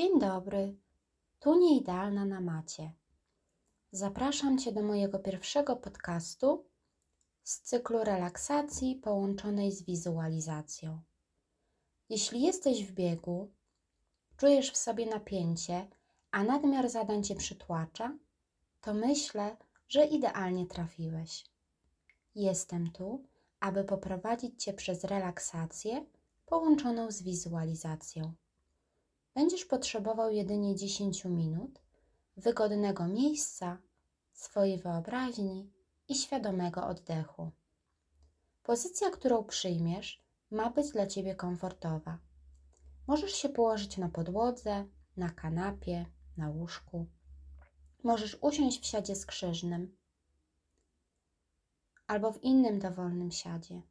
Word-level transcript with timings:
Dzień 0.00 0.18
dobry, 0.20 0.76
tu 1.40 1.58
Nieidealna 1.58 2.24
na 2.24 2.40
macie. 2.40 2.92
Zapraszam 3.92 4.58
Cię 4.58 4.72
do 4.72 4.82
mojego 4.82 5.18
pierwszego 5.18 5.76
podcastu 5.76 6.64
z 7.44 7.60
cyklu 7.60 8.04
relaksacji 8.04 8.96
połączonej 8.96 9.72
z 9.72 9.82
wizualizacją. 9.82 11.00
Jeśli 12.08 12.42
jesteś 12.42 12.84
w 12.84 12.92
biegu, 12.92 13.50
czujesz 14.36 14.72
w 14.72 14.76
sobie 14.76 15.06
napięcie, 15.06 15.86
a 16.30 16.44
nadmiar 16.44 16.90
zadań 16.90 17.24
Cię 17.24 17.34
przytłacza, 17.34 18.18
to 18.80 18.94
myślę, 18.94 19.56
że 19.88 20.04
idealnie 20.04 20.66
trafiłeś. 20.66 21.44
Jestem 22.34 22.90
tu, 22.90 23.24
aby 23.60 23.84
poprowadzić 23.84 24.64
Cię 24.64 24.72
przez 24.72 25.04
relaksację 25.04 26.06
połączoną 26.46 27.10
z 27.10 27.22
wizualizacją. 27.22 28.34
Będziesz 29.34 29.64
potrzebował 29.64 30.30
jedynie 30.30 30.76
10 30.76 31.24
minut, 31.24 31.80
wygodnego 32.36 33.06
miejsca, 33.06 33.78
swojej 34.32 34.78
wyobraźni 34.78 35.70
i 36.08 36.14
świadomego 36.14 36.86
oddechu. 36.86 37.50
Pozycja, 38.62 39.10
którą 39.10 39.44
przyjmiesz, 39.44 40.22
ma 40.50 40.70
być 40.70 40.90
dla 40.90 41.06
Ciebie 41.06 41.34
komfortowa. 41.34 42.18
Możesz 43.06 43.32
się 43.32 43.48
położyć 43.48 43.96
na 43.96 44.08
podłodze, 44.08 44.86
na 45.16 45.30
kanapie, 45.30 46.06
na 46.36 46.50
łóżku. 46.50 47.06
Możesz 48.04 48.38
usiąść 48.40 48.82
w 48.82 48.86
siadzie 48.86 49.16
skrzyżnym 49.16 49.96
albo 52.06 52.32
w 52.32 52.42
innym 52.42 52.78
dowolnym 52.78 53.30
siadzie. 53.30 53.82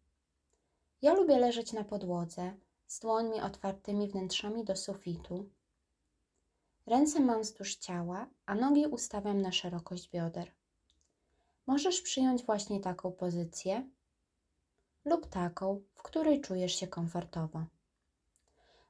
Ja 1.02 1.14
lubię 1.14 1.40
leżeć 1.40 1.74
na 1.74 1.84
podłodze 1.84 2.54
z 2.90 3.00
dłońmi 3.00 3.42
otwartymi 3.42 4.08
wnętrzami 4.08 4.64
do 4.64 4.76
sufitu. 4.76 5.50
Ręce 6.86 7.20
mam 7.20 7.42
wzdłuż 7.42 7.76
ciała, 7.76 8.28
a 8.46 8.56
nogi 8.56 8.86
ustawiam 8.88 9.42
na 9.42 9.52
szerokość 9.52 10.10
bioder. 10.10 10.52
Możesz 11.68 12.02
przyjąć 12.02 12.44
właśnie 12.44 12.80
taką 12.80 13.12
pozycję 13.12 13.90
lub 15.06 15.28
taką, 15.28 15.82
w 15.94 16.04
której 16.04 16.42
czujesz 16.42 16.76
się 16.76 16.88
komfortowo. 16.88 17.66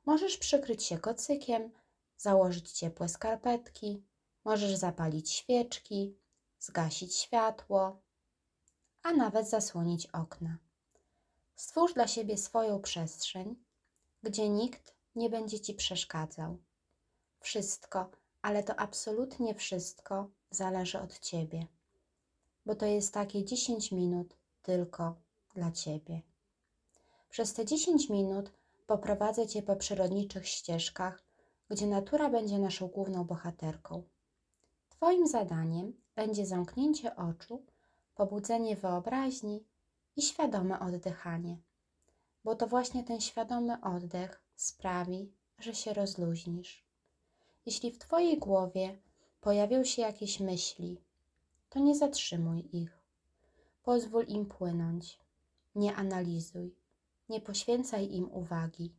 Możesz 0.06 0.38
przykryć 0.38 0.84
się 0.84 0.98
kocykiem, 0.98 1.72
założyć 2.18 2.72
ciepłe 2.72 3.10
skarpetki, 3.10 4.04
możesz 4.46 4.76
zapalić 4.76 5.32
świeczki, 5.32 6.16
zgasić 6.60 7.16
światło, 7.16 8.02
a 9.04 9.14
nawet 9.14 9.50
zasłonić 9.50 10.08
okna. 10.08 10.58
Stwórz 11.56 11.94
dla 11.94 12.08
siebie 12.08 12.38
swoją 12.38 12.82
przestrzeń, 12.82 13.56
gdzie 14.24 14.50
nikt 14.50 14.96
nie 15.16 15.30
będzie 15.30 15.60
ci 15.60 15.74
przeszkadzał. 15.74 16.58
Wszystko, 17.40 18.12
ale 18.42 18.64
to 18.64 18.76
absolutnie 18.80 19.56
wszystko 19.56 20.30
zależy 20.52 21.00
od 21.00 21.20
ciebie, 21.20 21.68
bo 22.66 22.76
to 22.76 22.86
jest 22.86 23.14
takie 23.14 23.46
10 23.46 23.92
minut 23.92 24.38
tylko 24.62 25.16
dla 25.56 25.72
ciebie. 25.72 26.22
Przez 27.30 27.54
te 27.54 27.66
10 27.66 28.10
minut 28.10 28.52
poprowadzę 28.88 29.48
cię 29.48 29.62
po 29.62 29.76
przyrodniczych 29.76 30.48
ścieżkach, 30.48 31.24
gdzie 31.70 31.88
natura 31.88 32.30
będzie 32.30 32.60
naszą 32.60 32.88
główną 32.88 33.24
bohaterką. 33.24 34.04
Twoim 34.90 35.28
zadaniem 35.28 35.94
będzie 36.16 36.46
zamknięcie 36.46 37.16
oczu, 37.16 37.66
pobudzenie 38.16 38.76
wyobraźni 38.76 39.64
i 40.16 40.22
świadome 40.22 40.80
oddychanie 40.80 41.58
bo 42.44 42.56
to 42.56 42.68
właśnie 42.68 43.04
ten 43.04 43.22
świadomy 43.22 43.82
oddech 43.82 44.44
sprawi, 44.56 45.32
że 45.60 45.76
się 45.76 45.94
rozluźnisz. 45.94 46.86
Jeśli 47.66 47.92
w 47.92 47.98
Twojej 47.98 48.38
głowie 48.38 48.98
pojawią 49.42 49.84
się 49.84 50.02
jakieś 50.02 50.40
myśli, 50.40 51.02
to 51.70 51.80
nie 51.80 51.96
zatrzymuj 51.96 52.70
ich. 52.72 53.00
Pozwól 53.84 54.26
im 54.26 54.46
płynąć. 54.46 55.20
Nie 55.76 55.96
analizuj, 55.96 56.76
nie 57.30 57.42
poświęcaj 57.42 58.12
im 58.12 58.32
uwagi. 58.32 58.94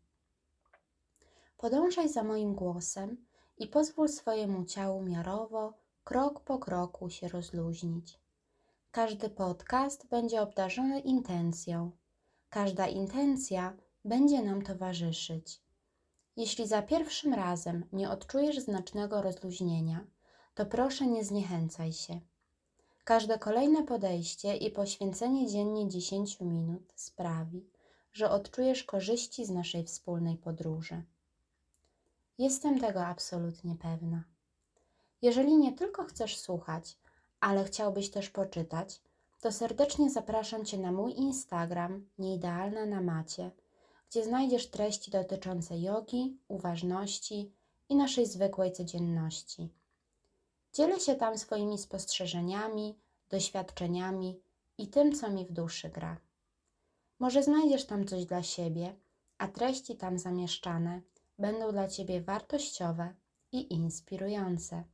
Podążaj 1.57 2.09
za 2.09 2.23
moim 2.23 2.55
głosem 2.55 3.27
i 3.59 3.67
pozwól 3.67 4.09
swojemu 4.09 4.65
ciału 4.65 5.03
miarowo, 5.03 5.75
krok 6.05 6.41
po 6.41 6.59
kroku 6.59 7.11
się 7.11 7.29
rozluźnić. 7.29 8.21
Każdy 8.91 9.29
podcast 9.29 10.07
będzie 10.07 10.43
obdarzony 10.43 11.01
intencją, 11.01 11.91
Każda 12.51 12.87
intencja 12.87 13.77
będzie 14.05 14.43
nam 14.43 14.63
towarzyszyć. 14.63 15.63
Jeśli 16.37 16.69
za 16.69 16.83
pierwszym 16.83 17.35
razem 17.35 17.85
nie 17.93 18.11
odczujesz 18.11 18.59
znacznego 18.59 19.23
rozluźnienia, 19.23 20.07
to 20.55 20.67
proszę 20.67 21.07
nie 21.07 21.25
zniechęcaj 21.25 21.93
się. 21.93 22.21
Każde 23.05 23.39
kolejne 23.39 23.83
podejście 23.83 24.57
i 24.57 24.71
poświęcenie 24.71 25.47
dziennie 25.47 25.89
10 25.89 26.41
minut 26.41 26.93
sprawi, 26.97 27.67
że 28.13 28.31
odczujesz 28.31 28.85
korzyści 28.85 29.47
z 29.47 29.51
naszej 29.51 29.85
wspólnej 29.85 30.37
podróży. 30.37 31.03
Jestem 32.39 32.81
tego 32.81 33.07
absolutnie 33.07 33.77
pewna. 33.77 34.25
Jeżeli 35.23 35.57
nie 35.57 35.73
tylko 35.73 36.05
chcesz 36.05 36.39
słuchać, 36.39 36.99
ale 37.41 37.65
chciałbyś 37.65 38.11
też 38.11 38.31
poczytać, 38.31 39.01
to 39.41 39.53
serdecznie 39.53 40.11
zapraszam 40.11 40.65
Cię 40.65 40.79
na 40.79 40.93
mój 40.93 41.13
Instagram 41.13 42.09
Nieidealna 42.19 42.87
na 42.87 43.01
macie, 43.01 43.51
gdzie 44.11 44.25
znajdziesz 44.25 44.71
treści 44.71 45.11
dotyczące 45.11 45.79
jogi, 45.79 46.39
uważności 46.49 47.53
i 47.89 47.97
naszej 47.97 48.27
zwykłej 48.27 48.73
codzienności. 48.73 49.69
Dzielę 50.73 51.01
się 51.01 51.15
tam 51.15 51.39
swoimi 51.39 51.79
spostrzeżeniami, 51.79 52.99
doświadczeniami 53.31 54.41
i 54.79 54.89
tym, 54.89 55.13
co 55.13 55.31
mi 55.31 55.47
w 55.47 55.53
duszy 55.53 55.89
gra. 55.89 56.17
Może 57.19 57.43
znajdziesz 57.43 57.85
tam 57.85 58.07
coś 58.07 58.25
dla 58.25 58.43
siebie, 58.43 58.95
a 59.39 59.49
treści 59.49 59.97
tam 59.97 60.19
zamieszczane 60.19 61.01
będą 61.39 61.73
dla 61.73 61.89
Ciebie 61.89 62.21
wartościowe 62.21 63.15
i 63.53 63.73
inspirujące. 63.73 64.85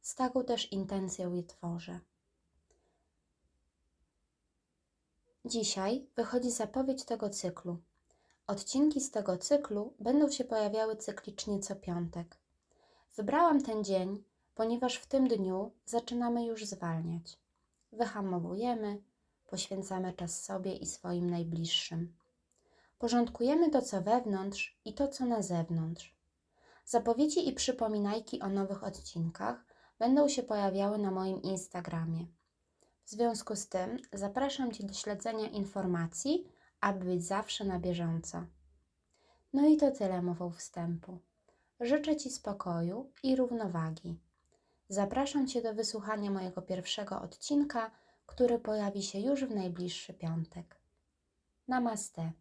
Z 0.00 0.14
taką 0.14 0.44
też 0.44 0.72
intencją 0.72 1.34
je 1.34 1.42
tworzę. 1.42 2.00
Dzisiaj 5.46 6.06
wychodzi 6.16 6.50
zapowiedź 6.50 7.04
tego 7.04 7.30
cyklu. 7.30 7.78
Odcinki 8.46 9.00
z 9.00 9.10
tego 9.10 9.38
cyklu 9.38 9.92
będą 10.00 10.30
się 10.30 10.44
pojawiały 10.44 10.96
cyklicznie 10.96 11.58
co 11.60 11.76
piątek. 11.76 12.36
Wybrałam 13.16 13.62
ten 13.62 13.84
dzień, 13.84 14.24
ponieważ 14.54 14.96
w 14.96 15.06
tym 15.06 15.28
dniu 15.28 15.72
zaczynamy 15.84 16.44
już 16.44 16.64
zwalniać. 16.64 17.38
Wyhamowujemy, 17.92 19.02
poświęcamy 19.46 20.12
czas 20.12 20.44
sobie 20.44 20.72
i 20.72 20.86
swoim 20.86 21.30
najbliższym. 21.30 22.14
Porządkujemy 22.98 23.70
to, 23.70 23.82
co 23.82 24.02
wewnątrz 24.02 24.78
i 24.84 24.94
to, 24.94 25.08
co 25.08 25.24
na 25.26 25.42
zewnątrz. 25.42 26.14
Zapowiedzi 26.84 27.48
i 27.48 27.52
przypominajki 27.52 28.40
o 28.40 28.48
nowych 28.48 28.84
odcinkach 28.84 29.64
będą 29.98 30.28
się 30.28 30.42
pojawiały 30.42 30.98
na 30.98 31.10
moim 31.10 31.42
Instagramie. 31.42 32.26
W 33.06 33.10
związku 33.10 33.56
z 33.56 33.68
tym 33.68 33.98
zapraszam 34.12 34.72
Cię 34.72 34.84
do 34.84 34.94
śledzenia 34.94 35.48
informacji, 35.48 36.48
aby 36.80 37.04
być 37.04 37.24
zawsze 37.24 37.64
na 37.64 37.78
bieżąco. 37.78 38.44
No 39.52 39.66
i 39.68 39.76
to 39.76 39.90
tyle 39.90 40.22
mową 40.22 40.50
wstępu. 40.50 41.18
Życzę 41.80 42.16
Ci 42.16 42.30
spokoju 42.30 43.12
i 43.22 43.36
równowagi. 43.36 44.20
Zapraszam 44.88 45.46
Cię 45.46 45.62
do 45.62 45.74
wysłuchania 45.74 46.30
mojego 46.30 46.62
pierwszego 46.62 47.20
odcinka, 47.20 47.90
który 48.26 48.58
pojawi 48.58 49.02
się 49.02 49.20
już 49.20 49.44
w 49.44 49.54
najbliższy 49.54 50.14
piątek. 50.14 50.80
Namaste. 51.68 52.32